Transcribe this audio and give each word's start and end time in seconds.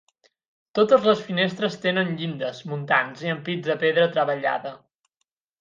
Totes 0.77 1.03
les 1.09 1.19
finestres 1.27 1.77
tenen 1.83 2.09
llindes, 2.21 2.63
muntants 2.71 3.23
i 3.29 3.33
ampits 3.37 3.71
de 3.73 3.79
pedra 3.85 4.11
treballada. 4.17 4.77